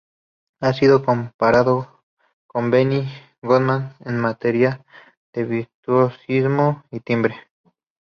Ha 0.61 0.73
sido 0.73 1.05
comparado 1.05 2.01
con 2.47 2.71
Benny 2.71 3.07
Goodman 3.43 3.93
en 4.03 4.17
materia 4.17 4.83
de 5.31 5.43
virtuosismo 5.43 6.83
y 6.89 7.01
timbre. 7.01 7.35